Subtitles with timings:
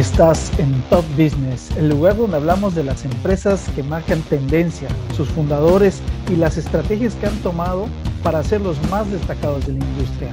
[0.00, 5.28] Estás en Top Business, el lugar donde hablamos de las empresas que marcan tendencia, sus
[5.28, 7.86] fundadores y las estrategias que han tomado
[8.22, 10.30] para ser los más destacados de la industria.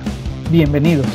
[0.50, 1.06] Bienvenidos.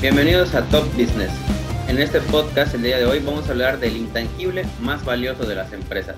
[0.00, 1.47] Bienvenidos a Top Business.
[1.88, 5.54] En este podcast el día de hoy vamos a hablar del intangible más valioso de
[5.54, 6.16] las empresas,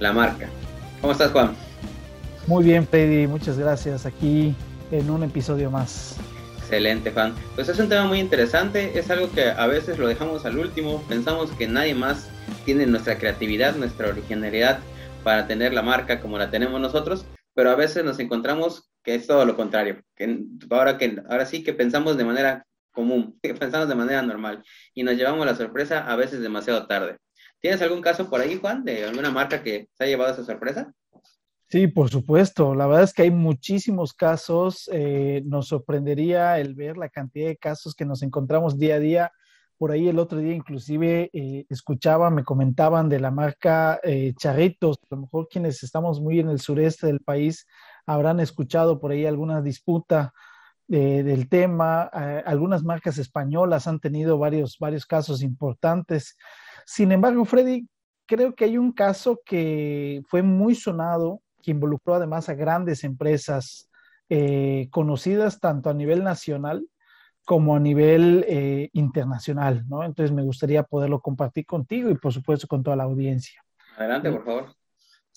[0.00, 0.48] la marca.
[1.02, 1.54] ¿Cómo estás, Juan?
[2.46, 4.06] Muy bien, Freddy, muchas gracias.
[4.06, 4.54] Aquí
[4.90, 6.16] en un episodio más.
[6.56, 7.34] Excelente, Juan.
[7.54, 11.02] Pues es un tema muy interesante, es algo que a veces lo dejamos al último,
[11.10, 12.30] pensamos que nadie más
[12.64, 14.78] tiene nuestra creatividad, nuestra originalidad
[15.22, 19.26] para tener la marca como la tenemos nosotros, pero a veces nos encontramos que es
[19.26, 20.38] todo lo contrario, que
[20.70, 24.62] ahora, que ahora sí que pensamos de manera común, que pensamos de manera normal
[24.94, 27.16] y nos llevamos la sorpresa a veces demasiado tarde.
[27.60, 30.92] ¿Tienes algún caso por ahí, Juan, de alguna marca que se ha llevado esa sorpresa?
[31.72, 32.74] Sí, por supuesto.
[32.74, 34.90] La verdad es que hay muchísimos casos.
[34.92, 39.32] Eh, nos sorprendería el ver la cantidad de casos que nos encontramos día a día.
[39.78, 44.98] Por ahí el otro día inclusive eh, escuchaba, me comentaban de la marca eh, Charritos.
[45.10, 47.66] A lo mejor quienes estamos muy en el sureste del país
[48.06, 50.34] habrán escuchado por ahí alguna disputa
[50.86, 52.10] del tema.
[52.12, 56.36] Eh, algunas marcas españolas han tenido varios, varios casos importantes.
[56.84, 57.88] Sin embargo, Freddy,
[58.26, 63.88] creo que hay un caso que fue muy sonado, que involucró además a grandes empresas
[64.28, 66.86] eh, conocidas tanto a nivel nacional
[67.44, 70.04] como a nivel eh, internacional, ¿no?
[70.04, 73.62] Entonces me gustaría poderlo compartir contigo y por supuesto con toda la audiencia.
[73.96, 74.74] Adelante, por favor.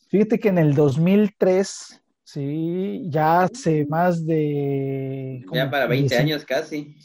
[0.08, 5.45] Fíjate que en el 2003 Sí, ya hace más de...
[5.54, 6.98] Ya para 20 años casi.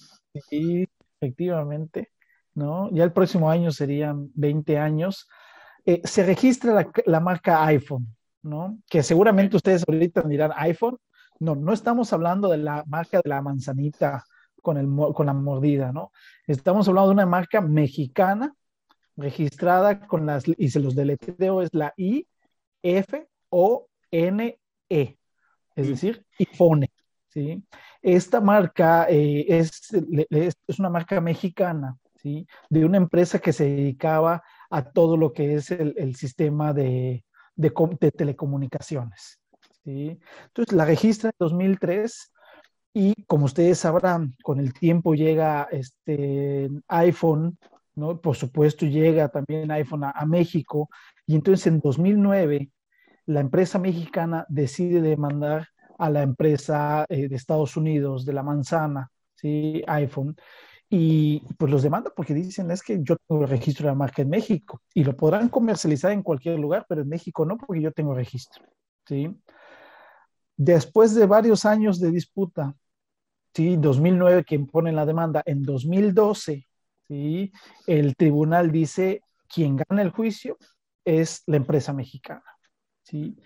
[0.49, 0.89] Sí,
[1.21, 2.11] efectivamente,
[2.55, 2.91] ¿no?
[2.91, 5.29] Ya el próximo año serían 20 años.
[5.85, 8.07] Eh, se registra la, marca iPhone,
[8.43, 8.79] ¿no?
[8.89, 10.97] Que seguramente ustedes ahorita dirán iPhone.
[11.39, 14.25] No, no estamos hablando de la marca de la manzanita
[14.63, 16.13] con, el, con la mordida, ¿no?
[16.47, 18.55] Estamos hablando de una marca mexicana
[19.19, 22.27] registrada con las, y se los deletreo, es la I,
[22.83, 24.60] F, O, N,
[24.91, 25.19] e,
[25.77, 26.87] es decir, iPhone.
[27.29, 27.63] ¿sí?
[28.03, 29.91] Esta marca eh, es,
[30.31, 32.47] es, una marca mexicana, ¿sí?
[32.69, 37.25] de una empresa que se dedicaba a todo lo que es el, sistema de,
[37.55, 37.71] de,
[38.11, 39.41] telecomunicaciones.
[39.85, 40.19] ¿sí?
[40.47, 42.33] Entonces la registra en 2003
[42.93, 47.57] y como ustedes sabrán, con el tiempo llega este iPhone,
[47.95, 48.21] ¿no?
[48.21, 50.89] por supuesto llega también iPhone a, a México
[51.27, 52.71] y entonces en 2009
[53.31, 55.69] la empresa mexicana decide demandar
[55.99, 59.83] a la empresa eh, de Estados Unidos, de la manzana, ¿sí?
[59.87, 60.35] iPhone,
[60.89, 64.31] y pues los demanda porque dicen es que yo tengo registro de la marca en
[64.31, 68.15] México y lo podrán comercializar en cualquier lugar, pero en México no porque yo tengo
[68.15, 68.65] registro,
[69.07, 69.31] ¿sí?
[70.57, 72.75] Después de varios años de disputa,
[73.55, 73.77] ¿sí?
[73.77, 76.67] 2009 quien pone la demanda, en 2012,
[77.07, 77.53] ¿sí?
[77.87, 80.59] El tribunal dice quien gana el juicio
[81.05, 82.43] es la empresa mexicana.
[83.11, 83.37] ¿Sí?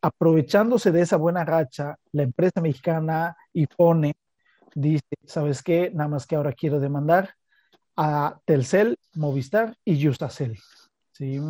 [0.00, 4.14] Aprovechándose de esa buena racha, la empresa mexicana IPONE
[4.74, 5.90] dice, ¿sabes qué?
[5.92, 7.34] Nada más que ahora quiero demandar
[7.96, 10.56] a Telcel, Movistar y Justacel.
[11.12, 11.40] ¿sí?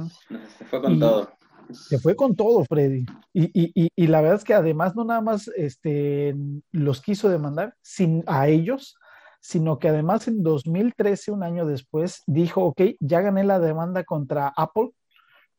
[0.58, 1.28] Se fue con todo.
[1.70, 3.04] Se fue con todo, Freddy.
[3.34, 6.34] Y, la verdad es que además no nada más este,
[6.72, 8.96] los quiso demandar sin, a ellos,
[9.40, 14.48] sino que además en 2013, un año después, dijo, ok, ya gané la demanda contra
[14.56, 14.92] Apple,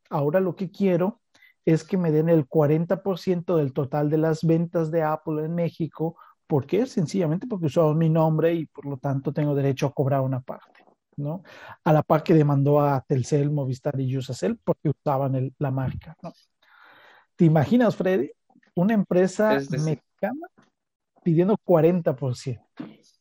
[0.09, 1.21] ahora lo que quiero
[1.65, 6.17] es que me den el 40% del total de las ventas de Apple en México.
[6.47, 6.85] ¿Por qué?
[6.85, 10.83] Sencillamente porque usaban mi nombre y por lo tanto tengo derecho a cobrar una parte,
[11.17, 11.43] ¿no?
[11.83, 16.31] A la par que demandó a Telcel, Movistar y Usacell porque usaban la marca, ¿no?
[17.35, 18.31] ¿Te imaginas, Freddy?
[18.75, 20.47] Una empresa mexicana
[21.23, 22.59] pidiendo 40%.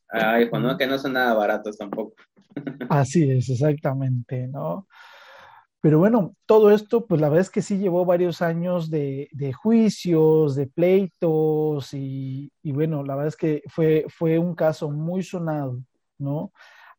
[0.09, 2.15] Ay, Juan, que no son nada baratos tampoco.
[2.89, 4.87] Así es, exactamente, ¿no?
[5.81, 10.55] Pero bueno, todo esto, pues la verdad es que sí llevó varios años de, juicios,
[10.55, 15.81] de pleitos y, bueno, la verdad es que fue, fue un caso muy sonado,
[16.17, 16.51] ¿no?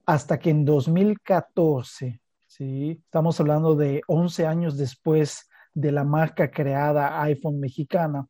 [0.07, 3.03] Hasta que en 2014, ¿sí?
[3.05, 8.27] Estamos hablando de 11 años después de la marca creada iPhone mexicana,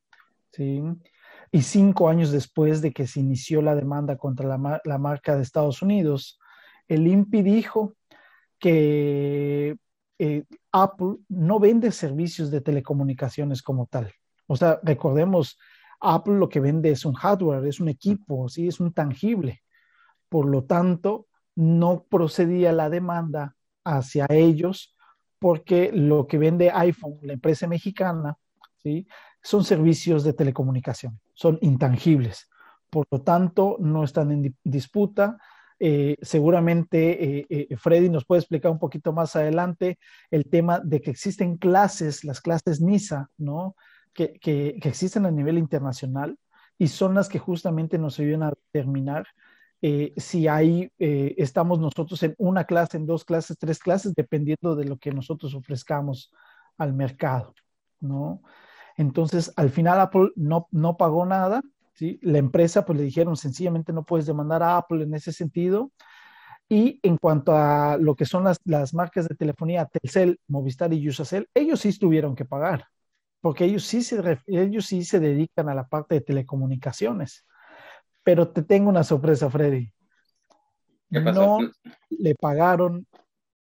[0.53, 0.83] ¿sí?
[1.53, 5.43] Y cinco años después de que se inició la demanda contra la, la marca de
[5.43, 6.41] Estados Unidos,
[6.89, 7.95] el INPI dijo
[8.59, 9.77] que
[10.23, 14.13] eh, Apple no vende servicios de telecomunicaciones como tal.
[14.47, 15.59] O sea, recordemos,
[15.99, 18.69] Apple lo que vende es un hardware, es un equipo, ¿sí?
[18.69, 19.63] es un tangible.
[20.29, 24.95] Por lo tanto, no procedía la demanda hacia ellos
[25.39, 28.37] porque lo que vende iPhone, la empresa mexicana,
[28.83, 29.07] ¿sí?
[29.43, 32.51] son servicios de telecomunicación, son intangibles.
[32.91, 35.39] Por lo tanto, no están en disputa.
[35.83, 39.99] Eh, seguramente eh, eh, Freddy nos puede explicar un poquito más adelante
[40.31, 43.75] el tema de que existen clases, las clases NISA, ¿no?
[44.13, 46.39] Que, que, existen a nivel internacional
[46.77, 49.27] y son las que justamente nos ayudan a determinar
[50.17, 54.99] si eh, estamos nosotros en una clase, en dos clases, tres clases, dependiendo de lo
[54.99, 56.31] que nosotros ofrezcamos
[56.77, 57.55] al mercado,
[58.01, 58.43] ¿no?
[58.97, 62.19] Entonces, al final Apple no, no pagó nada, ¿sí?
[62.23, 65.93] La empresa, pues le dijeron, sencillamente no puedes demandar a Apple en ese sentido.
[66.69, 71.09] Y en cuanto a lo que son las, las marcas de telefonía, Telcel, Movistar y
[71.09, 72.87] Usacell, ellos sí tuvieron que pagar,
[73.41, 77.45] porque ellos sí se, ellos sí se dedican a la parte de telecomunicaciones.
[78.23, 79.93] Pero te tengo una sorpresa, Freddy.
[81.11, 81.59] No
[82.11, 83.05] le pagaron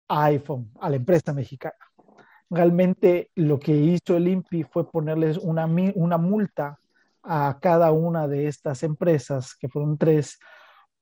[0.07, 1.75] a iPhone, a la empresa mexicana.
[2.49, 6.79] Realmente lo que hizo el INPI fue ponerles una, una multa
[7.23, 10.39] a cada una de estas empresas, que fueron tres,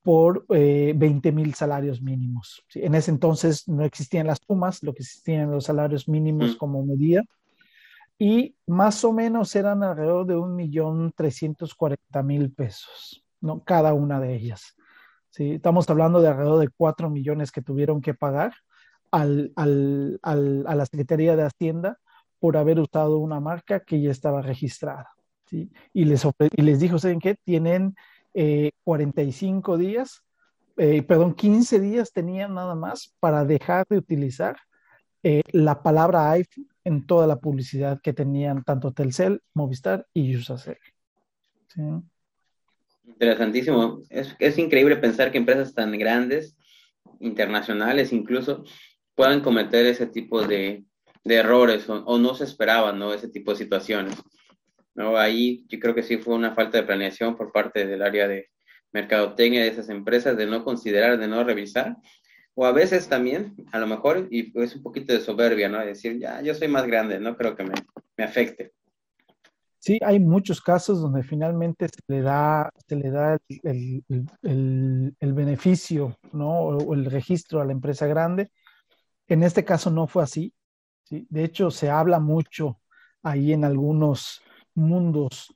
[0.04, 2.64] por 20 eh, mil salarios mínimos.
[2.74, 6.58] En ese entonces no existían las sumas, lo que existían los salarios mínimos mm.
[6.58, 7.24] como medida,
[8.18, 13.24] y más o menos eran alrededor de un millón trescientos cuarenta mil pesos.
[13.42, 13.64] ¿no?
[13.64, 14.76] Cada una de ellas.
[15.30, 15.54] ¿sí?
[15.54, 18.54] Estamos hablando de alrededor de 4 millones que tuvieron que pagar
[19.10, 21.98] al, al, al, a la Secretaría de Hacienda
[22.40, 25.10] por haber usado una marca que ya estaba registrada.
[25.52, 26.26] Y, les
[26.56, 27.36] y les dijo, ¿saben qué?
[27.36, 27.96] Tienen
[28.84, 30.24] 45 eh, días,
[30.78, 34.58] eh, perdón, 15 días tenían nada más para dejar de utilizar
[35.24, 40.78] eh, la palabra iPhone en toda la publicidad que tenían tanto Telcel, Movistar y Usacell.
[41.68, 41.82] ¿sí?
[43.06, 44.00] Interesantísimo.
[44.10, 46.56] Es, es increíble pensar que empresas tan grandes,
[47.20, 48.64] internacionales incluso,
[49.14, 50.86] puedan cometer ese tipo de,
[51.24, 53.14] de errores o, no se esperaban ¿no?
[53.14, 54.16] ese tipo de situaciones.
[55.02, 55.18] ¿No?
[55.18, 58.50] Ahí yo creo que sí fue una falta de planeación por parte del área de
[58.94, 61.98] mercadotecnia de esas empresas de no considerar, de no revisar.
[62.54, 65.80] O a veces también, a lo mejor, y es un poquito de soberbia, ¿no?
[65.80, 67.74] decir, ya, yo soy más grande, no creo que me,
[68.18, 68.74] me afecte.
[69.80, 74.04] Sí, hay muchos casos donde finalmente se le da, se le da el,
[74.44, 76.52] el, el, beneficio, ¿no?
[76.60, 78.52] O el registro a la empresa grande.
[79.28, 80.54] En este caso no fue así.
[81.06, 81.26] ¿sí?
[81.32, 82.80] De hecho, se habla mucho
[83.24, 84.44] ahí en algunos
[84.76, 85.56] mundos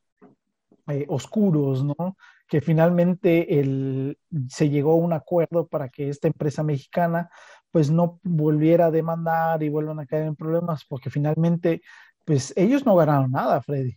[0.88, 2.18] eh, oscuros, ¿no?
[2.48, 4.18] Que finalmente el,
[4.50, 7.30] se llegó a un acuerdo para que esta empresa mexicana
[7.72, 11.82] pues no volviera a demandar y vuelvan a caer en problemas, porque finalmente
[12.24, 13.96] pues ellos no ganaron nada, Freddy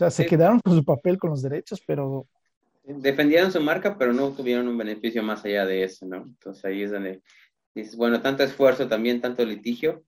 [0.00, 2.26] sea, se quedaron con su papel, con los derechos, pero...
[2.84, 6.22] Defendieron su marca, pero no tuvieron un beneficio más allá de eso, ¿no?
[6.22, 7.20] Entonces ahí es donde
[7.74, 10.02] dices, bueno, tanto esfuerzo también, tanto litigio,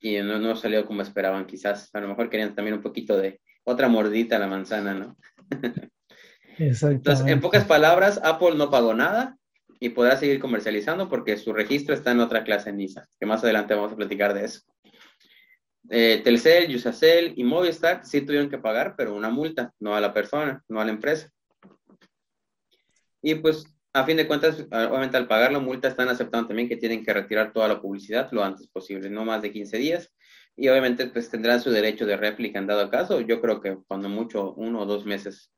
[0.00, 1.90] y no, no salió como esperaban, quizás.
[1.92, 5.16] A lo mejor querían también un poquito de otra mordita a la manzana, ¿no?
[6.58, 9.36] Entonces, en pocas palabras, Apple no pagó nada
[9.78, 13.44] y podrá seguir comercializando porque su registro está en otra clase en NISA, que más
[13.44, 14.60] adelante vamos a platicar de eso.
[15.90, 20.12] Eh, Telcel, Usacell y Movistar sí tuvieron que pagar, pero una multa, no a la
[20.12, 21.30] persona, no a la empresa.
[23.22, 26.76] Y pues, a fin de cuentas, obviamente al pagar la multa están aceptando también que
[26.76, 30.12] tienen que retirar toda la publicidad lo antes posible, no más de 15 días.
[30.56, 33.20] Y obviamente pues tendrán su derecho de réplica en dado caso.
[33.20, 35.52] Yo creo que cuando mucho, uno o dos meses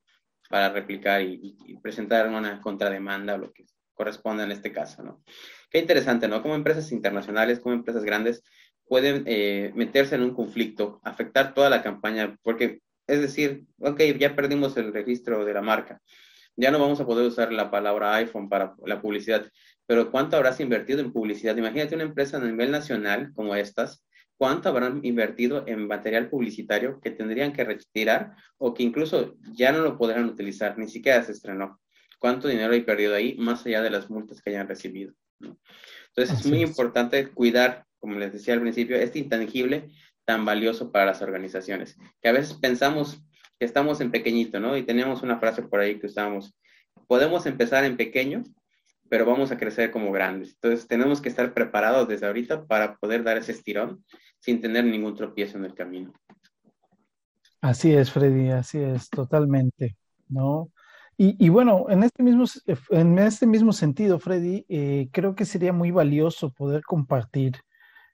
[0.49, 3.65] para replicar y, presentar una contrademanda o lo que
[3.95, 5.23] corresponda en este caso, ¿no?
[5.71, 6.43] Qué interesante, ¿no?
[6.43, 8.43] Como empresas internacionales, como empresas grandes,
[8.85, 14.35] pueden eh, meterse en un conflicto, afectar toda la campaña, porque es decir, ok, ya
[14.35, 16.01] perdimos el registro de la marca,
[16.61, 19.51] ya no vamos a poder usar la palabra iPhone para la publicidad,
[19.87, 21.57] pero ¿cuánto habrás invertido en publicidad?
[21.57, 24.05] Imagínate una empresa a nivel nacional como estas,
[24.37, 29.81] ¿cuánto habrán invertido en material publicitario que tendrían que retirar o que incluso ya no
[29.81, 31.81] lo podrán utilizar, ni siquiera se estrenó?
[32.19, 35.15] ¿Cuánto dinero hay perdido ahí, más allá de las multas que hayan recibido?
[35.41, 39.91] Entonces es muy importante cuidar como les decía al principio, este intangible
[40.25, 43.23] tan valioso para las organizaciones, que a veces pensamos
[43.61, 44.75] que estamos en pequeñito, ¿no?
[44.75, 46.57] Y teníamos una frase por ahí que usábamos,
[47.07, 48.43] podemos empezar en pequeño,
[49.11, 50.55] pero vamos a crecer como grandes.
[50.55, 54.03] Entonces tenemos que estar preparados desde ahorita para poder dar ese estirón
[54.39, 56.11] sin tener ningún tropiezo en el camino.
[57.61, 59.99] Así es, Freddy, así es, totalmente,
[60.29, 60.73] ¿no?
[61.23, 62.47] Y, bueno, en este mismo,
[62.89, 67.61] en este mismo sentido, Freddy, eh, creo que sería muy valioso poder compartir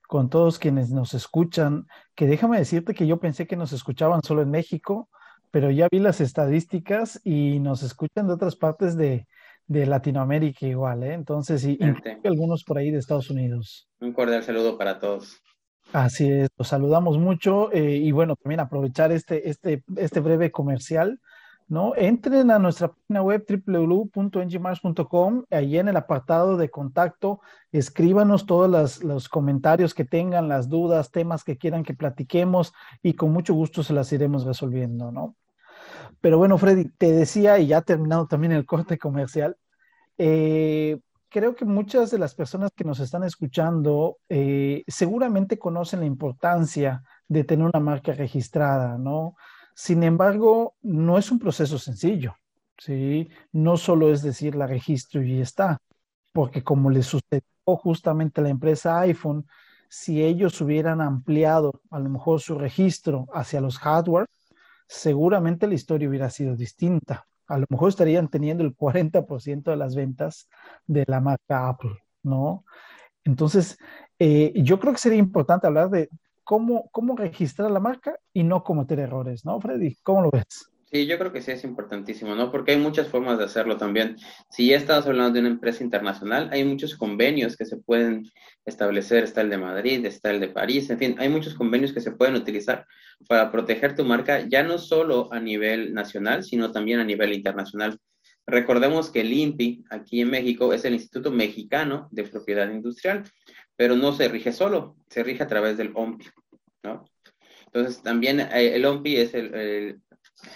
[0.09, 1.87] con todos quienes nos escuchan,
[2.17, 5.09] que déjame decirte que yo pensé que nos escuchaban solo en México,
[5.50, 9.26] pero ya vi las estadísticas y nos escuchan de otras partes de,
[9.67, 11.15] de Latinoamérica igual, ¿eh?
[11.15, 11.79] Entonces, y
[12.25, 13.88] algunos por ahí de Estados Unidos.
[14.00, 15.43] Un cordial saludo para todos.
[15.93, 21.21] Así es, los saludamos mucho eh, y bueno, también aprovechar este, este, este breve comercial,
[21.68, 21.94] ¿no?
[21.96, 27.40] Entren a nuestra página web www.ngmars.com, ahí en el apartado de contacto,
[27.73, 33.32] escríbanos todos los comentarios que tengan, las dudas, temas que quieran que platiquemos y con
[33.32, 35.35] mucho gusto se las iremos resolviendo, ¿no?
[36.20, 39.56] Pero bueno, Freddy, te decía, y ya terminado también el corte comercial,
[40.18, 46.06] eh, creo que muchas de las personas que nos están escuchando eh, seguramente conocen la
[46.06, 49.35] importancia de tener una marca registrada, ¿no?
[49.78, 52.35] Sin embargo, no es un proceso sencillo,
[52.78, 53.28] ¿sí?
[53.52, 55.76] No solo es decir la registro y está,
[56.33, 59.47] porque como le sucedió justamente a la empresa iPhone,
[59.90, 64.26] si ellos hubieran ampliado a lo mejor su registro hacia los hardware,
[64.88, 67.26] seguramente la historia hubiera sido distinta.
[67.47, 70.49] A lo mejor estarían teniendo el 40% de las ventas
[70.87, 72.64] de la marca Apple, ¿no?
[73.25, 73.76] Entonces,
[74.18, 76.09] eh, yo creo que sería importante hablar de
[76.47, 79.97] cómo, cómo registrar la marca y no cometer errores, ¿no, Freddy?
[80.05, 80.71] ¿Cómo lo ves?
[80.93, 82.53] Sí, yo creo que sí es importantísimo, ¿no?
[82.53, 84.17] Porque hay muchas formas de hacerlo también.
[84.49, 88.23] Si ya estamos hablando de una empresa internacional, hay muchos convenios que se pueden
[88.65, 89.25] establecer.
[89.25, 92.12] Está el de Madrid, está el de París, en fin, hay muchos convenios que se
[92.12, 92.87] pueden utilizar
[93.29, 97.99] para proteger tu marca, ya no solo a nivel nacional, sino también a nivel internacional.
[98.47, 103.25] Recordemos que el INPI aquí en México es el Instituto Mexicano de Propiedad Industrial,
[103.76, 106.26] pero no se rige solo, se rige a través del OMPI,
[106.83, 107.04] ¿no?
[107.66, 110.00] Entonces, también eh, el OMPI es el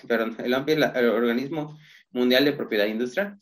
[0.06, 1.78] perdón, el AMPI es el Organismo
[2.12, 3.38] Mundial de Propiedad Industrial.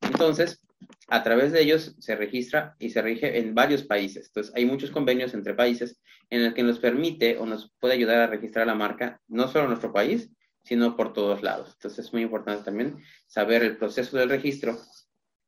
[0.00, 0.60] Entonces,
[1.08, 4.26] a través de ellos se registra y se rige en varios países.
[4.26, 8.20] Entonces, hay muchos convenios entre países en el que nos permite o nos puede ayudar
[8.20, 10.30] a registrar la marca, no solo en nuestro país,
[10.64, 11.70] sino por todos lados.
[11.74, 12.96] Entonces, es muy importante también
[13.26, 14.78] saber el proceso del registro,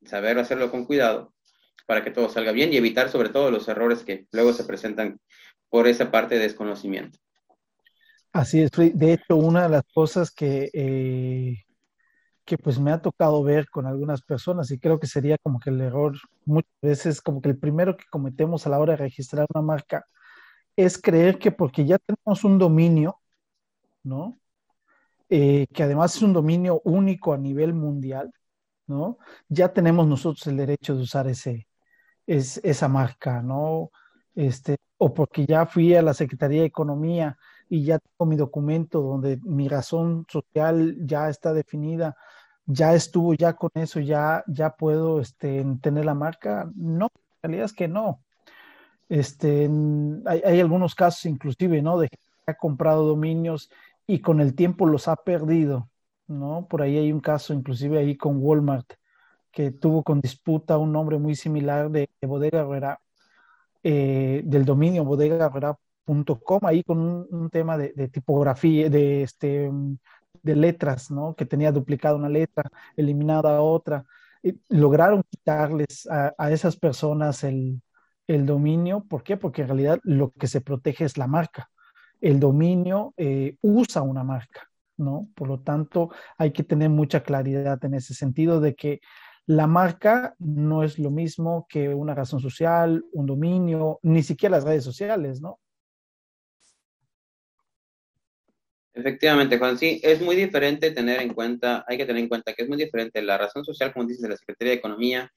[0.05, 1.34] saber hacerlo con cuidado
[1.87, 5.21] para que todo salga bien y evitar sobre todo los errores que luego se presentan
[5.69, 7.19] por esa parte de desconocimiento.
[8.33, 11.65] Así es, de hecho, una de las cosas que, eh,
[12.45, 15.71] que pues me ha tocado ver con algunas personas y creo que sería como que
[15.71, 19.47] el error muchas veces como que el primero que cometemos a la hora de registrar
[19.55, 20.05] una marca
[20.77, 23.21] es creer que porque ya tenemos un dominio,
[24.03, 24.39] ¿no?
[25.31, 28.33] Eh, que además es un dominio único a nivel mundial,
[28.87, 29.19] ¿no?
[29.49, 31.69] Ya tenemos nosotros el derecho de usar ese,
[32.27, 33.91] es, esa marca, ¿no?
[34.35, 37.39] Este, o porque ya fui a la Secretaría de Economía
[37.69, 42.17] y ya tengo mi documento donde mi razón social ya está definida,
[42.67, 46.71] ya estuvo ya con eso, ya, ya puedo este, tener la marca.
[46.75, 47.09] No,
[47.43, 48.23] en realidad es que no.
[49.09, 49.69] Este,
[50.27, 51.99] hay, hay algunos casos inclusive, ¿no?
[51.99, 53.71] De que ha comprado dominios
[54.07, 55.89] y con el tiempo los ha perdido,
[56.27, 56.67] ¿no?
[56.69, 58.95] Por ahí hay un caso inclusive ahí con Walmart
[59.53, 63.01] que tuvo con disputa un nombre muy similar de, Bodega Herrera,
[63.83, 66.99] eh, del dominio Bodega Herrera .com ahí con
[67.31, 69.71] un, tema de, tipografía, de, este,
[70.43, 71.35] de letras, ¿no?
[71.35, 74.05] Que tenía duplicada una letra, eliminada otra.
[74.43, 77.81] Y lograron quitarles a, esas personas el,
[78.27, 79.05] dominio.
[79.05, 79.37] ¿Por qué?
[79.37, 81.71] Porque en realidad lo que se protege es la marca.
[82.21, 85.29] El dominio eh, usa una marca, ¿no?
[85.35, 89.01] Por lo tanto, hay que tener mucha claridad en ese sentido de que
[89.47, 94.65] la marca no es lo mismo que una razón social, un dominio, ni siquiera las
[94.65, 95.61] redes sociales, ¿no?
[98.95, 102.63] Efectivamente, Juan, sí, es muy diferente tener en cuenta, hay que tener en cuenta que
[102.63, 105.33] es muy diferente la razón social, como dices, de la Secretaría de Economía,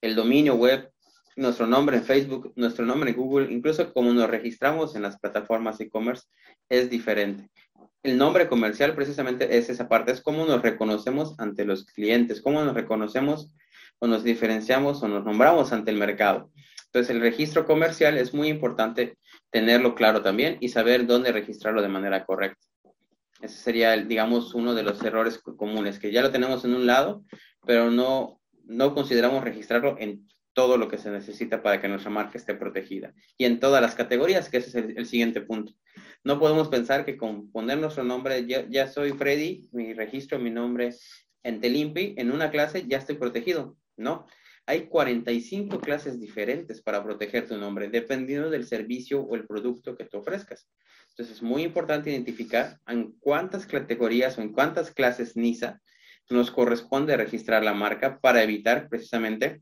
[0.00, 0.90] el dominio web,
[1.36, 5.80] nuestro nombre en Facebook, nuestro nombre en Google, incluso como nos registramos en las plataformas
[5.80, 6.24] e-commerce,
[6.68, 7.48] es diferente.
[8.06, 12.62] El nombre comercial precisamente es esa parte, es cómo nos reconocemos ante los clientes, cómo
[12.62, 13.50] nos reconocemos
[13.98, 16.52] o nos diferenciamos o nos nombramos ante el mercado.
[16.84, 19.18] Entonces, el registro comercial es muy importante
[19.50, 22.64] tenerlo claro también y saber dónde registrarlo de manera correcta.
[23.40, 27.24] Ese sería, digamos, uno de los errores comunes, que ya lo tenemos en un lado,
[27.66, 32.38] pero no, no consideramos registrarlo en todo lo que se necesita para que nuestra marca
[32.38, 33.12] esté protegida.
[33.36, 35.74] Y en todas las categorías, que ese es el, siguiente punto.
[36.24, 40.94] No podemos pensar que con poner nuestro nombre, ya, soy Freddy, mi registro, mi nombre
[41.42, 43.76] en Telimpi, en una clase ya estoy protegido.
[43.98, 44.26] No,
[44.64, 50.06] hay 45 clases diferentes para proteger tu nombre, dependiendo del servicio o el producto que
[50.06, 50.70] tú ofrezcas.
[51.10, 55.82] Entonces es muy importante identificar en cuántas categorías o en cuántas clases NISA
[56.30, 59.60] nos corresponde registrar la marca para evitar precisamente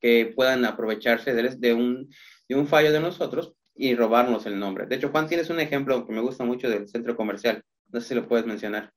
[0.00, 2.08] que puedan aprovecharse de, un,
[2.48, 4.86] de un fallo de nosotros y robarnos el nombre.
[4.86, 7.62] De hecho, Juan, tienes un ejemplo que me gusta mucho del centro comercial.
[7.88, 8.92] No sé si lo puedes mencionar.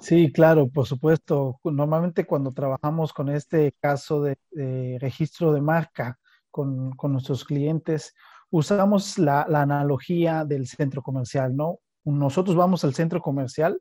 [0.00, 1.60] Sí, claro, por supuesto.
[1.64, 6.18] Normalmente cuando trabajamos con este caso de, registro de marca
[6.50, 8.14] con, nuestros clientes,
[8.50, 11.78] usamos la, analogía del centro comercial, ¿no?
[12.04, 13.80] Nosotros vamos al centro comercial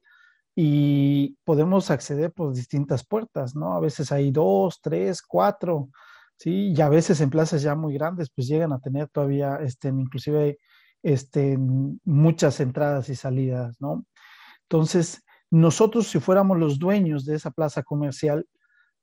[0.56, 3.74] y podemos acceder por distintas puertas, ¿no?
[3.74, 5.90] A veces hay dos, tres, cuatro,
[6.42, 6.74] ¿sí?
[6.76, 10.58] Y a veces en plazas ya muy grandes, pues llegan a tener todavía, este, inclusive,
[11.04, 14.06] este, muchas entradas y salidas, ¿no?
[14.64, 18.48] Entonces, nosotros, si fuéramos los dueños de esa plaza comercial,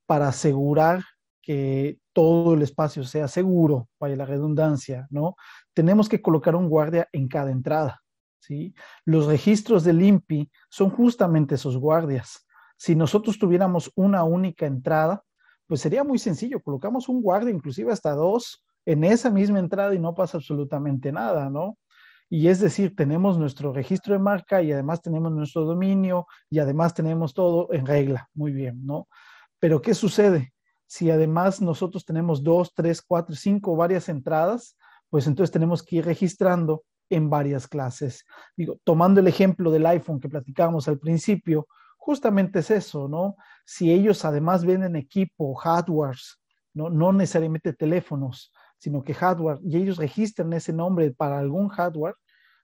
[0.05, 1.05] para asegurar
[1.41, 5.37] que todo el espacio sea seguro, vaya la redundancia, ¿no?
[5.75, 8.03] Tenemos que colocar un guardia en cada entrada,
[8.41, 8.75] ¿sí?
[9.05, 12.47] Los registros del INPI son justamente esos guardias.
[12.77, 15.23] Si nosotros tuviéramos una única entrada,
[15.69, 19.99] pues sería muy sencillo, colocamos un guardia, inclusive hasta dos, en esa misma entrada y
[19.99, 21.77] no pasa absolutamente nada, ¿no?
[22.31, 26.95] Y es decir, tenemos nuestro registro de marca y además tenemos nuestro dominio y además
[26.95, 28.29] tenemos todo en regla.
[28.35, 29.09] Muy bien, ¿no?
[29.61, 30.53] Pero ¿qué sucede?
[30.87, 34.77] Si además nosotros tenemos dos, tres, cuatro, cinco, varias entradas,
[35.11, 38.25] pues entonces tenemos que ir registrando en varias clases.
[38.57, 41.67] Digo, tomando el ejemplo del iPhone que platicábamos al principio,
[42.09, 43.37] justamente es eso, ¿no?
[43.67, 46.41] Si ellos además venden equipo, hardwares,
[46.73, 47.13] ¿no?
[47.13, 52.15] necesariamente teléfonos, sino que hardware, y ellos registran ese nombre para algún hardware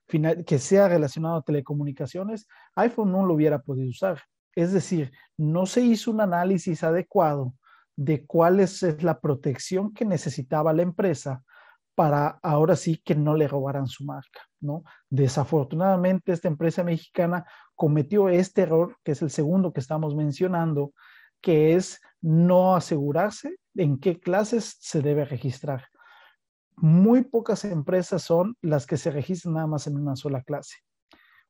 [0.07, 4.19] final, que sea relacionado a telecomunicaciones, iPhone no lo hubiera podido usar.
[4.55, 7.53] Es decir, no se hizo un análisis adecuado
[7.95, 11.43] de cuál es la protección que necesitaba la empresa
[11.95, 14.83] para ahora sí que no le robaran su marca, ¿no?
[15.09, 20.93] Desafortunadamente esta empresa mexicana cometió este error, que es el segundo que estamos mencionando,
[21.41, 25.85] que es no asegurarse en qué clases se debe registrar
[26.77, 30.77] muy pocas empresas son las que se registran nada más en una sola clase.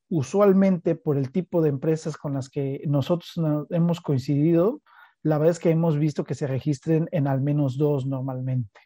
[0.08, 3.34] Usualmente, por el tipo de empresas con las que nosotros
[3.72, 4.82] hemos coincidido,
[5.24, 8.80] la verdad es que hemos visto que se registren en al menos dos normalmente,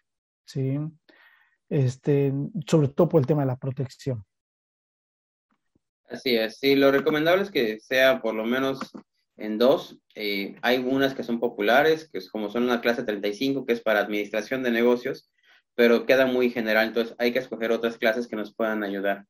[0.45, 0.79] ¿sí?
[1.69, 2.33] Este,
[2.67, 4.25] sobre todo por el tema de la protección.
[6.07, 8.79] Así es, sí, lo recomendable es que sea por lo menos
[9.37, 9.99] en dos.
[10.15, 13.81] Eh, hay unas que son populares, que es como son una clase 35, que es
[13.81, 15.29] para administración de negocios,
[15.75, 19.25] pero queda muy general, entonces hay que escoger otras clases que nos puedan ayudar.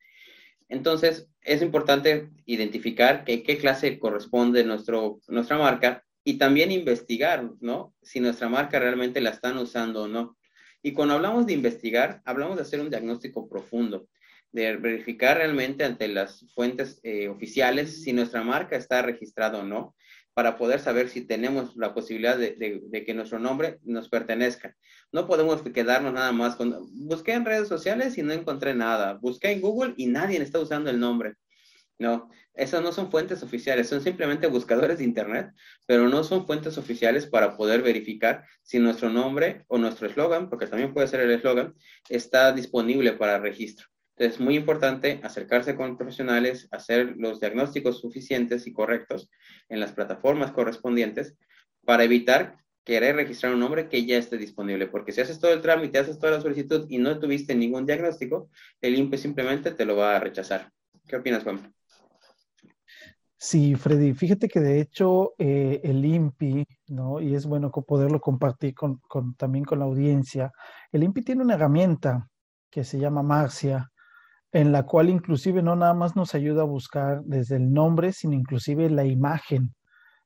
[0.69, 7.93] Entonces, es importante identificar qué clase corresponde nuestro, nuestra marca y también investigar, ¿no?
[8.01, 10.37] Si nuestra marca realmente la están usando o no.
[10.81, 14.07] Y cuando hablamos de investigar, hablamos de hacer un diagnóstico profundo,
[14.51, 19.95] de verificar realmente ante las fuentes eh, oficiales si nuestra marca está registrada o no,
[20.33, 24.73] para poder saber si tenemos la posibilidad de, que nuestro nombre nos pertenezca.
[25.11, 29.51] No podemos quedarnos nada más con, busqué en redes sociales y no encontré nada, busqué
[29.51, 31.35] en Google y nadie está usando el nombre.
[31.99, 35.51] No, esas no son fuentes oficiales, son simplemente buscadores de Internet,
[35.85, 40.67] pero no son fuentes oficiales para poder verificar si nuestro nombre o nuestro eslogan, porque
[40.67, 41.75] también puede ser el eslogan,
[42.07, 43.87] está disponible para registro.
[44.15, 49.29] Es muy importante acercarse con profesionales, hacer los diagnósticos suficientes y correctos
[49.67, 51.35] en las plataformas correspondientes
[51.85, 55.61] para evitar querer registrar un nombre que ya esté disponible, porque si haces todo el
[55.61, 58.49] trámite, haces toda la solicitud y no tuviste ningún diagnóstico,
[58.81, 60.71] el INPE simplemente te lo va a rechazar.
[61.07, 61.73] ¿Qué opinas, Juan?
[63.41, 67.21] Sí, Freddy, fíjate que de hecho eh, el INPI, ¿no?
[67.21, 68.99] Y es bueno poderlo compartir con,
[69.37, 70.51] también con la audiencia.
[70.91, 72.27] El INPI tiene una herramienta
[72.69, 73.91] que se llama Marcia,
[74.51, 78.33] en la cual inclusive no nada más nos ayuda a buscar desde el nombre, sino
[78.35, 79.73] inclusive la imagen,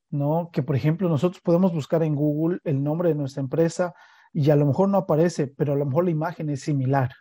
[0.10, 0.50] ¿no?
[0.54, 3.94] Que por ejemplo nosotros podemos buscar en Google el nombre de nuestra empresa
[4.34, 7.12] y a lo mejor no aparece, pero a lo mejor la imagen es similar,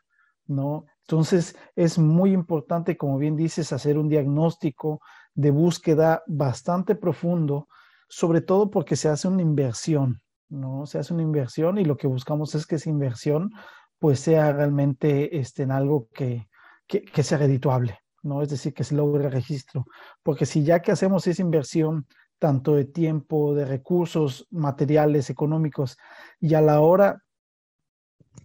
[0.46, 0.87] ¿no?
[1.02, 5.00] Entonces es muy importante, como bien dices, hacer un diagnóstico
[5.35, 7.68] de búsqueda bastante profundo,
[8.09, 10.87] sobre todo porque se hace una inversión, ¿no?
[10.87, 13.51] Se hace una inversión y lo que buscamos es que esa inversión
[13.99, 16.49] pues sea realmente este, en algo que,
[16.87, 18.42] que, sea redituable, ¿no?
[18.42, 19.87] Es decir, que se logre registro.
[20.23, 22.07] Porque si ya que hacemos esa inversión,
[22.38, 25.97] tanto de tiempo, de recursos, materiales, económicos,
[26.40, 27.23] y a la hora,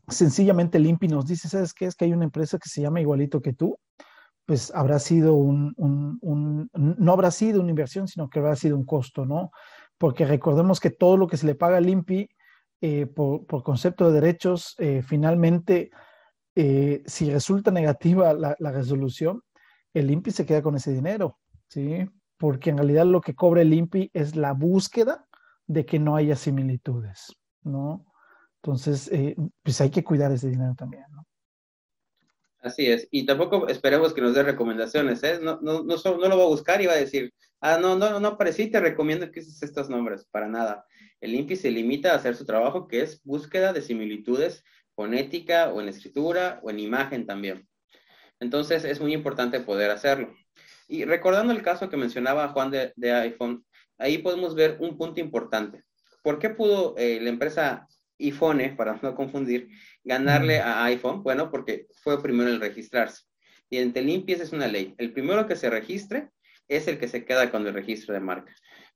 [0.08, 1.86] sencillamente el INPI nos dice, ¿sabes qué?
[1.86, 3.78] Es que hay una empresa que se llama igualito que tú,
[4.47, 5.75] pues habrá sido un,
[6.73, 9.51] no habrá sido una inversión, sino que habrá sido un costo, ¿no?
[9.97, 12.29] Porque recordemos que todo lo que se le paga al INPI
[12.79, 15.91] eh, por, por, concepto de derechos, eh, finalmente
[16.55, 19.43] eh, si resulta negativa la, resolución,
[19.93, 22.03] el INPI se queda con ese dinero, ¿sí?
[22.38, 25.27] Porque en realidad lo que cobra el INPI es la búsqueda
[25.67, 28.05] de que no haya similitudes, ¿no?
[28.63, 31.26] Entonces, eh, pues hay que cuidar ese dinero también, ¿no?
[32.59, 35.39] Así es, y tampoco esperemos que nos dé recomendaciones, ¿eh?
[35.41, 38.19] No, no, no, no, lo va a buscar y va a decir, Ah, no, no,
[38.19, 40.85] no aparecí, te recomiendo que uses estos nombres, para nada.
[41.19, 44.63] El INPI se limita a hacer su trabajo, que es búsqueda de similitudes
[44.95, 47.67] fonética o en escritura o en imagen también.
[48.39, 50.35] Entonces es muy importante poder hacerlo.
[50.87, 53.65] Y recordando el caso que mencionaba Juan de, iPhone,
[53.97, 55.83] ahí podemos ver un punto importante.
[56.21, 57.87] ¿Por qué pudo eh, la empresa
[58.19, 59.69] iPhone, para no confundir,
[60.03, 61.23] ganarle a iPhone?
[61.23, 63.23] Bueno, porque fue primero el registrarse.
[63.69, 64.95] Y en el INPI es una ley.
[64.97, 66.30] El primero que se registre
[66.67, 68.53] es el que se queda con el registro de marca.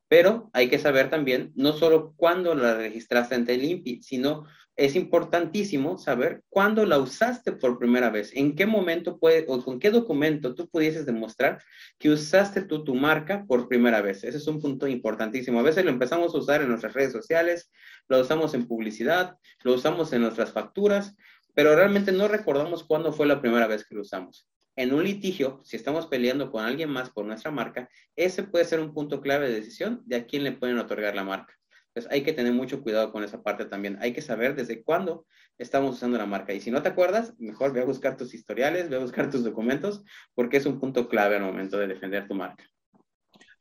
[0.08, 4.96] Pero hay que saber también, no solo cuándo la registraste ante el INPI, sino es
[4.96, 9.90] importantísimo saber cuándo la usaste por primera vez, en qué momento puede o con qué
[9.90, 11.62] documento tú pudieses demostrar
[11.98, 14.24] que usaste tú tu marca por primera vez.
[14.24, 15.60] Ese es un punto importantísimo.
[15.60, 17.72] A veces lo empezamos a usar en nuestras redes sociales,
[18.10, 21.16] lo usamos en publicidad, lo usamos en nuestras facturas,
[21.54, 25.62] pero realmente no recordamos cuándo fue la primera vez que lo usamos en un litigio,
[25.64, 29.50] si estamos peleando con alguien más por nuestra marca, ese puede ser un punto clave
[29.50, 31.54] de decisión de a quién le pueden otorgar la marca.
[31.94, 33.98] Entonces hay que tener mucho cuidado con esa parte también.
[34.02, 35.26] Hay que saber desde cuándo
[35.58, 36.54] estamos usando la marca.
[36.54, 39.44] Y si no te acuerdas, mejor ve a buscar tus historiales, ve a buscar tus
[39.44, 40.04] documentos,
[40.34, 42.64] porque es un punto clave al momento de defender tu marca.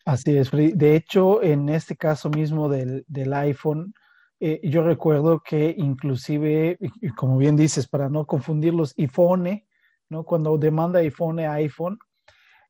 [0.05, 3.92] Así es, De hecho, en este caso mismo del, iPhone,
[4.38, 6.79] eh, yo recuerdo que inclusive,
[7.16, 9.64] como bien dices, para no confundirlos, iPhone
[10.11, 10.25] ¿no?
[10.25, 11.99] Cuando demanda iPhone a iPhone,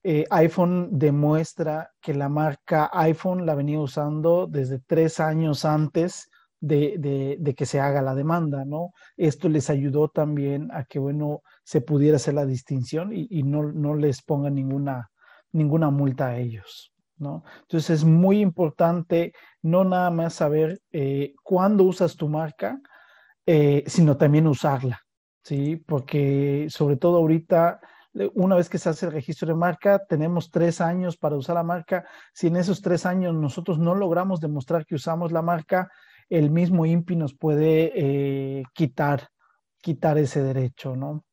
[0.02, 7.54] eh, iPhone demuestra que la marca iPhone la venía usando desde tres años antes de,
[7.56, 8.92] que se haga la demanda, ¿no?
[9.16, 14.22] Esto les ayudó también a que, bueno, se pudiera hacer la distinción y, no, les
[14.22, 15.10] ponga ninguna,
[15.52, 17.44] ninguna multa a ellos, ¿no?
[17.62, 22.78] Entonces es muy importante no nada más saber eh, cuándo usas tu marca,
[23.46, 25.00] eh, sino también usarla,
[25.42, 25.76] ¿sí?
[25.76, 27.80] Porque sobre todo ahorita,
[28.34, 31.62] una vez que se hace el registro de marca, tenemos tres años para usar la
[31.62, 32.04] marca.
[32.32, 35.90] Si en esos tres años nosotros no logramos demostrar que usamos la marca,
[36.28, 39.28] el mismo INPI nos puede eh, quitar,
[39.80, 41.24] quitar ese derecho, ¿no?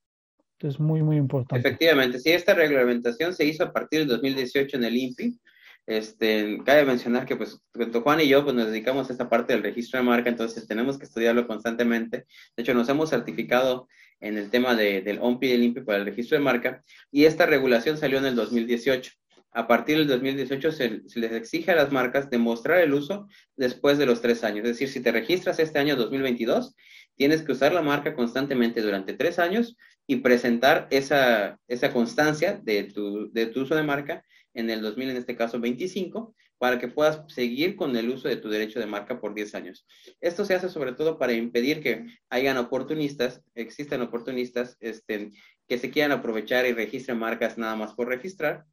[0.53, 1.67] Entonces, muy, muy importante.
[1.67, 5.39] Efectivamente, sí, esta reglamentación se hizo a partir del 2018 en el INPI
[5.87, 9.53] este, cabe mencionar que pues tanto Juan y yo pues nos dedicamos a esta parte
[9.53, 12.25] del registro de marca, entonces tenemos que estudiarlo constantemente.
[12.55, 13.87] De hecho, nos hemos certificado
[14.19, 17.23] en el tema de, del OMPI y del INPI para el registro de marca y
[17.23, 19.13] esta regulación salió en el 2018.
[19.53, 23.97] A partir del 2018 se, se, les exige a las marcas demostrar el uso después
[23.97, 24.65] de los tres años.
[24.65, 26.75] Es decir, si te registras este año 2022,
[27.15, 32.83] tienes que usar la marca constantemente durante tres años y presentar esa, esa constancia de
[32.83, 34.23] tu, de tu uso de marca
[34.57, 38.37] en el 2000, en este caso 25, para que puedas seguir con el uso de
[38.37, 39.85] tu derecho de marca por 10 años.
[40.19, 45.31] Esto se hace sobre todo para impedir que hayan oportunistas, existan oportunistas este,
[45.67, 48.65] que se quieran aprovechar y registren marcas nada más por registrar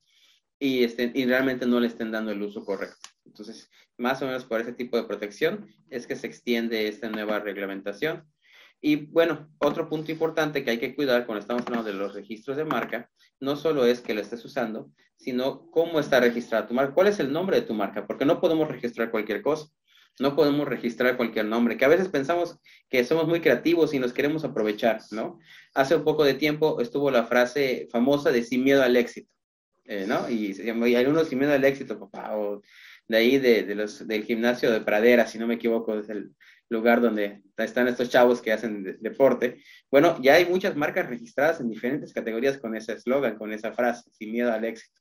[0.58, 3.10] y, este, y realmente no le estén dando el uso correcto.
[3.26, 7.40] Entonces, más o menos por ese tipo de protección es que se extiende esta nueva
[7.40, 8.24] reglamentación.
[8.80, 12.56] Y bueno, otro punto importante que hay que cuidar cuando estamos hablando de los registros
[12.56, 16.94] de marca no solo es que lo estés usando, sino cómo está registrada tu marca,
[16.94, 19.68] cuál es el nombre de tu marca, porque no podemos registrar cualquier cosa,
[20.20, 24.12] no podemos registrar cualquier nombre, que a veces pensamos que somos muy creativos y nos
[24.12, 25.38] queremos aprovechar, ¿no?
[25.74, 29.30] Hace un poco de tiempo estuvo la frase famosa de sin miedo al éxito,
[29.84, 30.28] eh, ¿no?
[30.30, 32.62] Y, y hay unos sin miedo al éxito, papá, o
[33.08, 36.30] de ahí de, los, del gimnasio de Pradera, si no me equivoco, es el
[36.68, 39.62] lugar donde están estos chavos que hacen deporte.
[39.90, 44.10] Bueno, ya hay muchas marcas registradas en diferentes categorías con ese eslogan, con esa frase,
[44.12, 45.00] sin miedo al éxito.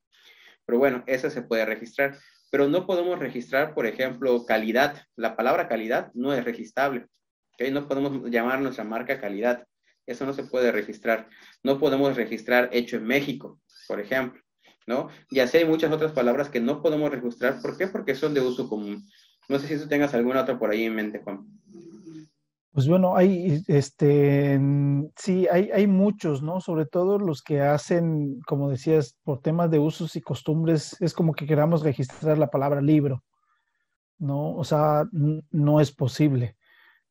[0.66, 2.18] Pero bueno, eso se puede registrar.
[2.52, 5.02] Pero no podemos registrar, por ejemplo, calidad.
[5.16, 7.08] La palabra calidad no es registrable.
[7.54, 7.72] ¿okay?
[7.72, 9.66] No podemos llamar nuestra marca calidad.
[10.06, 11.30] Eso no se puede registrar.
[11.64, 14.44] No podemos registrar hecho en México, por ejemplo.
[14.86, 15.10] ¿no?
[15.30, 17.62] Y así hay muchas otras palabras que no podemos registrar.
[17.62, 17.88] ¿Por qué?
[17.88, 19.08] Porque son de uso común.
[19.50, 21.46] No sé si tú tengas alguna otra por ahí en mente, Juan.
[22.72, 24.60] Pues bueno, hay, este,
[25.16, 26.60] sí, hay, hay muchos, ¿no?
[26.60, 31.34] Sobre todo los que hacen, como decías, por temas de usos y costumbres, es como
[31.34, 33.24] que queramos registrar la palabra libro,
[34.18, 34.56] ¿no?
[34.56, 36.58] O sea, no es posible,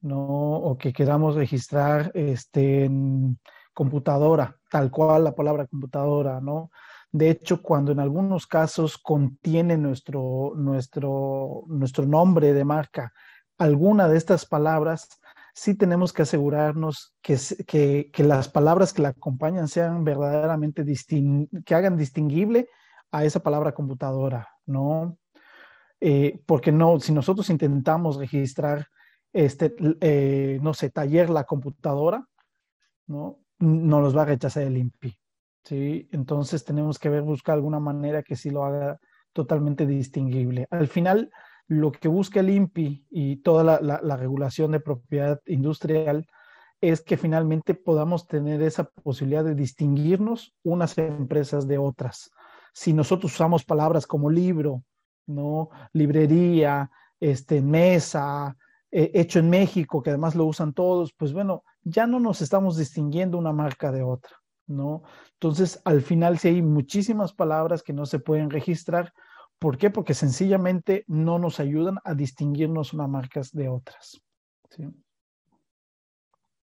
[0.01, 0.19] ¿no?
[0.19, 2.91] O que queramos registrar, este,
[3.73, 6.71] computadora, tal cual la palabra computadora, ¿no?
[7.13, 13.13] De hecho, cuando en algunos casos contiene nuestro, nuestro, nuestro nombre de marca
[13.59, 15.21] alguna de estas palabras,
[15.55, 17.37] sí tenemos que asegurarnos que,
[18.11, 20.85] que, las palabras que la acompañan sean verdaderamente
[21.65, 22.69] que hagan distinguible
[23.11, 25.19] a esa palabra computadora, ¿no?
[26.01, 28.89] Eh, porque no, si nosotros intentamos registrar,
[29.33, 32.27] este, eh, no sé, taller la computadora,
[33.07, 33.39] ¿no?
[33.59, 35.22] No los va a rechazar el INPI.
[35.65, 36.09] ¿Sí?
[36.13, 38.99] Entonces tenemos que ver, buscar alguna manera que sí lo haga
[39.33, 40.67] totalmente distinguible.
[40.71, 41.31] Al final,
[41.67, 46.27] lo que busca el INPI y toda la, la regulación de propiedad industrial
[46.81, 52.31] es que finalmente podamos tener esa posibilidad de distinguirnos unas empresas de otras.
[52.75, 54.83] Si nosotros usamos palabras como libro,
[55.27, 55.71] ¿no?
[55.93, 58.57] librería, este, mesa,
[58.91, 62.77] eh, hecho en México, que además lo usan todos, pues bueno, ya no nos estamos
[62.77, 64.37] distinguiendo una marca de otra,
[64.73, 65.03] ¿no?
[65.35, 69.13] Entonces, al final sí hay muchísimas palabras que no se pueden registrar.
[69.59, 69.91] ¿Por qué?
[69.91, 74.21] Porque sencillamente no nos ayudan a distinguirnos unas marcas de otras.
[74.71, 74.85] ¿sí?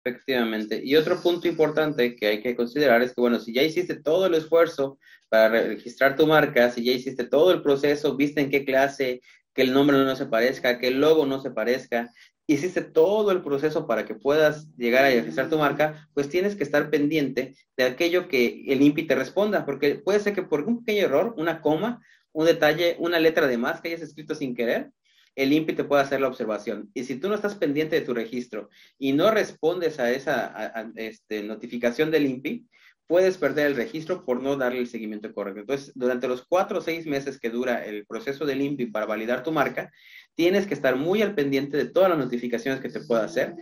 [0.05, 0.81] Efectivamente.
[0.83, 4.25] Y otro punto importante que hay que considerar es que, bueno, si ya hiciste todo
[4.25, 8.65] el esfuerzo para registrar tu marca, si ya hiciste todo el proceso, viste en qué
[8.65, 9.21] clase,
[9.53, 12.11] que el nombre no se parezca, que el logo no se parezca,
[12.47, 16.63] hiciste todo el proceso para que puedas llegar a registrar tu marca, pues tienes que
[16.63, 20.83] estar pendiente de aquello que el INPI te responda, porque puede ser que por un
[20.83, 22.01] pequeño error, una coma,
[22.33, 24.91] un detalle, una letra de más que hayas escrito sin querer,
[25.35, 26.91] el INPI te puede hacer la observación.
[26.93, 31.43] Y si tú no estás pendiente de tu registro y no respondes a esa este,
[31.43, 32.67] notificación del INPI,
[33.07, 35.61] puedes perder el registro por no darle el seguimiento correcto.
[35.61, 39.43] Entonces, durante los cuatro o seis meses que dura el proceso del INPI para validar
[39.43, 39.91] tu marca,
[40.35, 43.55] tienes que estar muy al pendiente de todas las notificaciones que te pueda hacer,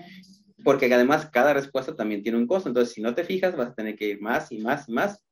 [0.63, 2.69] porque además cada respuesta también tiene un costo.
[2.69, 5.23] Entonces, si no te fijas, vas a tener que ir más y más y más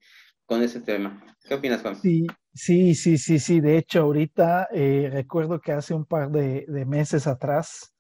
[0.46, 1.24] con ese tema.
[1.48, 1.96] ¿Qué opinas, Juan?
[1.96, 3.60] Sí, sí, sí, sí, sí.
[3.60, 7.94] De hecho, ahorita eh, recuerdo que hace un par de, meses atrás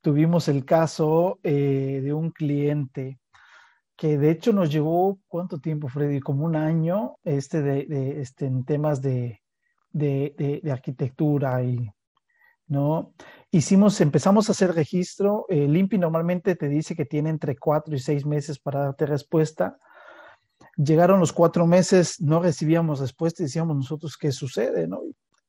[0.00, 3.20] tuvimos el caso eh, de un cliente
[3.96, 6.20] que de hecho nos llevó, ¿cuánto tiempo, Freddy?
[6.20, 9.42] Como un año, este, de, este en temas de,
[9.92, 11.86] de, arquitectura y,
[12.70, 13.12] ¿no?
[13.50, 15.44] Hicimos, empezamos a hacer registro.
[15.50, 19.78] El normalmente te dice que tiene entre cuatro y seis meses para darte respuesta
[20.76, 25.00] Llegaron los cuatro meses, no recibíamos respuesta y decíamos nosotros qué sucede, ¿no?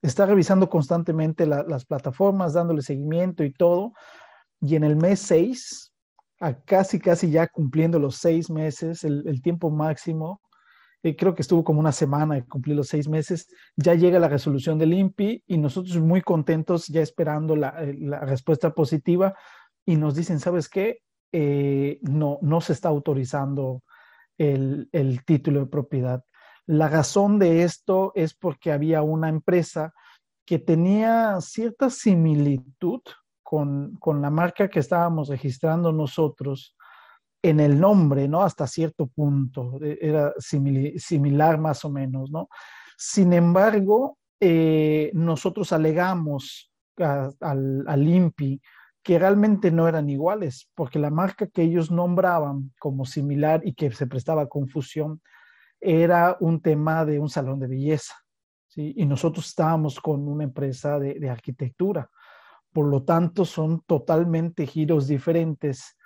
[0.02, 3.94] Está revisando constantemente las plataformas, dándole seguimiento y todo.
[4.60, 5.94] Y en el mes seis,
[6.40, 10.42] a casi, casi ya cumpliendo los seis meses, el, tiempo máximo,
[11.04, 14.30] eh, creo que estuvo como una semana de cumplir los seis meses, ya llega la
[14.30, 19.36] resolución del INPI y nosotros muy contentos ya esperando la, eh, respuesta positiva
[19.86, 21.00] y nos dicen, ¿sabes qué?
[21.32, 23.84] Eh, no, no se está autorizando
[24.38, 26.24] el, título de propiedad.
[26.66, 29.94] La razón de esto es porque había una empresa
[30.46, 33.02] que tenía cierta similitud
[33.44, 36.76] con, la marca que estábamos registrando nosotros
[37.42, 38.44] en el nombre, ¿no?
[38.44, 42.50] Hasta cierto punto, e, era similar más o menos, ¿no?
[42.98, 48.62] Sin embargo, eh, nosotros alegamos al, al INPI
[49.04, 53.92] que realmente no eran iguales, porque la marca que ellos nombraban como similar y que
[53.92, 55.22] se prestaba confusión
[55.80, 58.14] era un tema de un salón de belleza,
[58.68, 58.94] ¿sí?
[58.96, 62.10] y nosotros estábamos con una empresa de, arquitectura.
[62.72, 65.98] Por lo tanto, son totalmente giros diferentes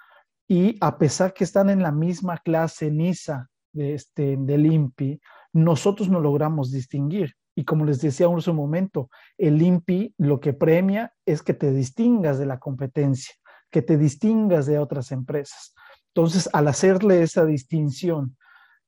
[0.47, 5.19] y a pesar que están en la misma clase NISA de este, del INPI,
[5.53, 7.33] nosotros no logramos distinguir.
[7.55, 11.71] Y como les decía hace un momento, el INPI lo que premia es que te
[11.71, 13.33] distingas de la competencia,
[13.71, 15.73] que te distingas de otras empresas.
[16.13, 18.37] Entonces, al hacerle esa distinción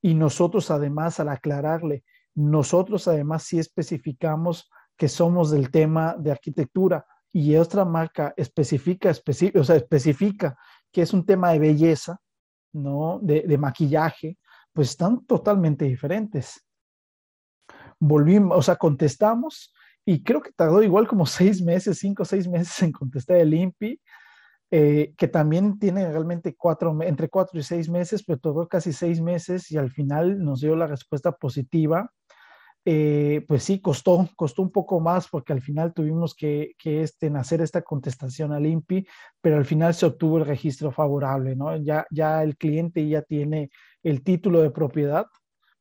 [0.02, 2.04] y nosotros además al aclararle,
[2.36, 9.12] nosotros además sí especificamos que somos del tema de arquitectura y otra marca especifica,
[9.56, 10.58] o sea, especifica
[10.92, 12.20] que es un tema de belleza,
[12.74, 13.20] ¿no?
[13.22, 14.38] De, maquillaje,
[14.74, 16.68] pues están totalmente diferentes
[18.00, 19.74] volvimos, o sea, contestamos
[20.06, 23.54] y creo que tardó igual como seis meses, cinco o seis meses en contestar el
[23.54, 24.02] INPI,
[24.70, 29.22] eh, que también tiene realmente cuatro, entre cuatro y seis meses, pero tardó casi seis
[29.22, 32.12] meses y al final nos dio la respuesta positiva.
[32.90, 37.28] Eh, pues sí, costó, costó un poco más porque al final tuvimos que, que este,
[37.36, 39.06] hacer esta contestación al INPI,
[39.42, 41.76] pero al final se obtuvo el registro favorable, ¿no?
[41.76, 42.06] Ya,
[42.42, 43.72] el cliente ya tiene
[44.04, 45.26] el título de propiedad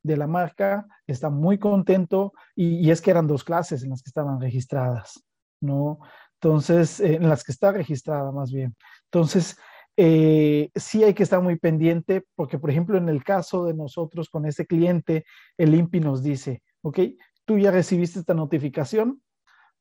[0.03, 4.11] de la marca, está muy contento y, es que eran dos clases en las que
[4.11, 5.23] estaban registradas,
[5.61, 6.01] ¿no?
[6.41, 8.75] Entonces, eh, en las que está registrada más bien.
[9.05, 9.57] Entonces,
[9.97, 14.29] eh, sí hay que estar muy pendiente porque, por ejemplo, en el caso de nosotros
[14.29, 15.25] con este cliente,
[15.57, 17.01] el INPI nos dice, ok,
[17.45, 19.23] tú ya recibiste esta notificación,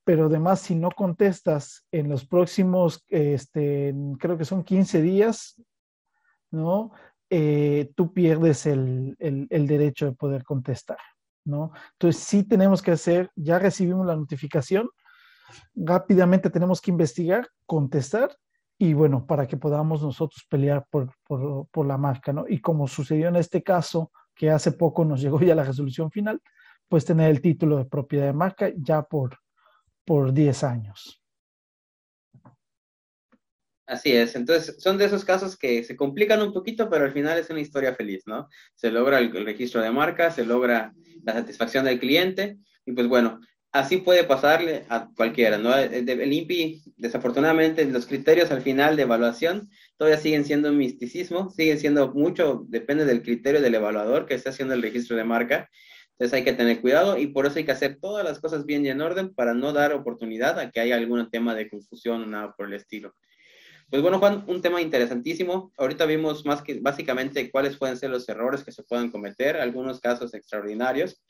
[0.04, 5.62] pero además si no contestas en los próximos, este, creo que son 15 días,
[6.52, 6.92] ¿no?
[7.30, 11.00] Eh, tú pierdes el, derecho de poder contestar,
[11.44, 11.72] ¿no?
[11.94, 14.90] Entonces sí tenemos que hacer, ya recibimos la notificación,
[15.74, 18.36] rápidamente tenemos que investigar, contestar
[18.78, 22.46] y bueno, para que podamos nosotros pelear por, por, la marca, ¿no?
[22.48, 26.42] Y como sucedió en este caso, que hace poco nos llegó ya la resolución final,
[26.88, 29.40] pues tener el título de propiedad de marca ya por,
[30.06, 31.22] por 10 años.
[33.88, 37.38] Así es, entonces son de esos casos que se complican un poquito, pero al final
[37.38, 38.50] es una historia feliz, ¿no?
[38.74, 40.92] Se logra el, registro de marca, se logra
[41.24, 43.40] la satisfacción del cliente y pues bueno,
[43.72, 45.78] así puede pasarle a cualquiera, ¿no?
[45.78, 51.52] El, el, INPI, desafortunadamente, los criterios al final de evaluación todavía siguen siendo un misticismo,
[51.52, 55.70] siguen siendo mucho, depende del criterio del evaluador que está haciendo el registro de marca.
[56.18, 58.86] Entonces hay que tener cuidado y por eso hay que hacer todas las cosas bien
[58.86, 62.26] y en orden para no dar oportunidad a que haya algún tema de confusión o
[62.26, 63.14] nada por el estilo.
[63.90, 65.74] Pues bueno, Juan, un tema interesantísimo.
[65.78, 70.00] Ahorita vimos más que básicamente cuáles pueden ser los errores que se pueden cometer, algunos
[70.00, 71.22] casos extraordinarios.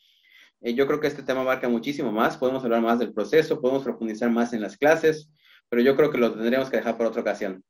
[0.62, 2.38] Eh, yo creo que este tema abarca muchísimo más.
[2.38, 5.32] Podemos hablar más del proceso, podemos profundizar más en las clases,
[5.67, 7.63] pero yo creo que lo tendríamos que dejar para otra ocasión.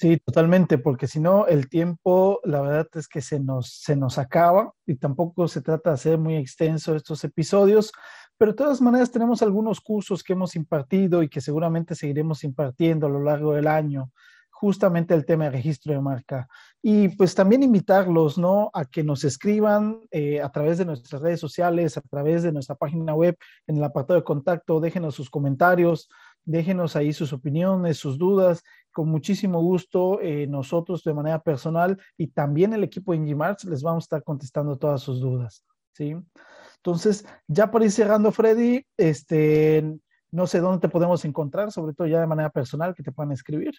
[0.00, 4.16] Sí, totalmente, porque si no, el tiempo, la verdad es que se nos, se nos
[4.16, 7.90] acaba y tampoco se trata de hacer muy extenso estos episodios,
[8.36, 13.08] pero de todas maneras tenemos algunos cursos que hemos impartido y que seguramente seguiremos impartiendo
[13.08, 14.12] a lo largo del año,
[14.52, 16.46] justamente el tema de registro de marca.
[16.80, 18.70] Y pues también invitarlos, ¿no?
[18.74, 22.76] A que nos escriban eh, a través de nuestras redes sociales, a través de nuestra
[22.76, 26.08] página web, en el apartado de contacto, déjenos sus comentarios,
[26.44, 28.62] déjenos ahí sus opiniones, sus dudas.
[28.98, 33.80] Con muchísimo gusto, eh, nosotros de manera personal y también el equipo de Ingimarts les
[33.80, 36.16] vamos a estar contestando todas sus dudas, ¿sí?
[36.78, 40.00] Entonces, ya por ir cerrando, Freddy, este,
[40.32, 43.30] no sé dónde te podemos encontrar, sobre todo ya de manera personal, que te puedan
[43.30, 43.72] escribir.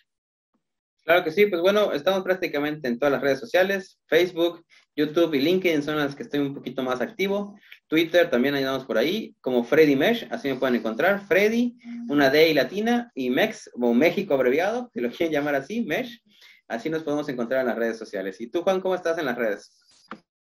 [1.10, 4.64] Claro que sí, pues bueno, estamos prácticamente en todas las redes sociales, Facebook,
[4.96, 7.58] YouTube y LinkedIn son las que estoy un poquito más activo.
[7.88, 11.22] Twitter también andamos por ahí, como Freddy Mesh, así me pueden encontrar.
[11.22, 11.76] Freddy,
[12.10, 16.22] una D y latina, y Mex, o México abreviado, si lo quieren llamar así, Mesh.
[16.68, 18.40] Así nos podemos encontrar en las redes sociales.
[18.40, 19.76] ¿Y tú, Juan, cómo estás en las redes?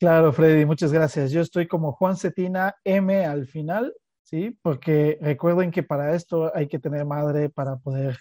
[0.00, 1.30] Claro, Freddy, muchas gracias.
[1.30, 4.58] Yo estoy como Juan Cetina M al final, ¿sí?
[4.62, 8.18] Porque recuerden que para esto hay que tener madre para poder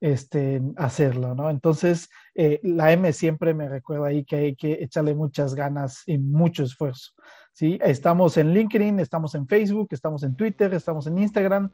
[0.00, 1.50] este, hacerlo, ¿no?
[1.50, 6.18] Entonces, eh, la M siempre me recuerda ahí que hay que echarle muchas ganas y
[6.18, 7.12] mucho esfuerzo,
[7.52, 7.78] ¿sí?
[7.82, 11.70] Estamos en LinkedIn, estamos en Facebook, estamos en Twitter, estamos en Instagram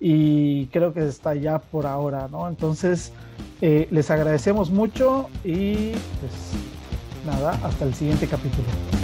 [0.00, 2.48] y creo que está ya por ahora, ¿no?
[2.48, 3.12] Entonces,
[3.60, 6.52] eh, les agradecemos mucho y pues
[7.26, 9.03] nada, hasta el siguiente capítulo.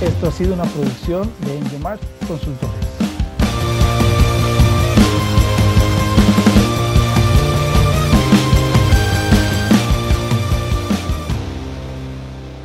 [0.00, 2.79] Esto ha sido una producción de Engemart Consultores.